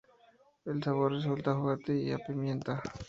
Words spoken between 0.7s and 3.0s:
sabor resulta fuerte y a pimienta.